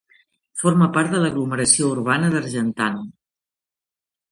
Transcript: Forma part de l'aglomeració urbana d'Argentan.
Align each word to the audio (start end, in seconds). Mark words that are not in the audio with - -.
Forma 0.61 0.87
part 0.95 1.13
de 1.15 1.19
l'aglomeració 1.25 1.91
urbana 1.97 2.33
d'Argentan. 2.37 3.01